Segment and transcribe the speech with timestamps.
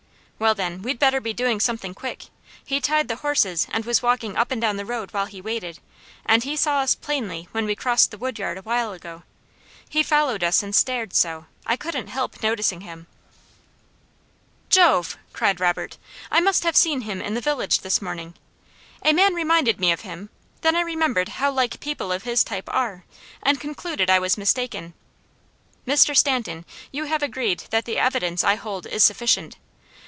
[0.39, 2.23] "Well, then, we'd better be doing something quick.
[2.65, 5.77] He tied the horses and was walking up and down the road while he waited,
[6.25, 9.21] and he saw us plainly when we crossed the wood yard a while ago.
[9.87, 13.05] He followed us and stared so, I couldn't help noticing him."
[14.67, 15.99] "Jove!" cried Robert.
[16.31, 18.33] "I must have seen him in the village this morning.
[19.05, 20.31] A man reminded me of him,
[20.61, 23.03] then I remembered how like people of his type are,
[23.43, 24.95] and concluded I was mistaken.
[25.85, 26.17] Mr.
[26.17, 29.57] Stanton, you have agreed that the evidence I hold is sufficient.